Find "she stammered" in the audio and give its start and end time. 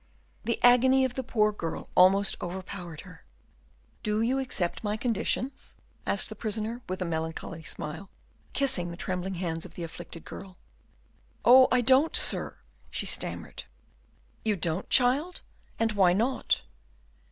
12.89-13.65